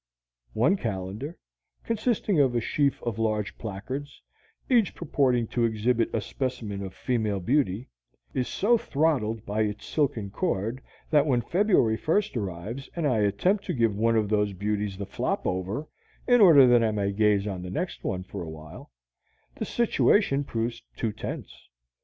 [0.55, 1.37] One calendar,
[1.83, 4.19] consisting of a sheaf of large placards,
[4.67, 7.87] each purporting to exhibit a specimen of female beauty,
[8.33, 13.63] is so throttled by its silken cord that when February 1st arrives and I attempt
[13.65, 15.87] to give one of the beauties the flop over
[16.25, 18.89] in order that I may gaze on the next for a while,
[19.55, 21.69] the situation proves too tense.